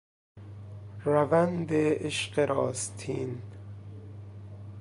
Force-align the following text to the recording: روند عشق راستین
روند 1.05 1.69
عشق 1.73 2.39
راستین 2.39 3.41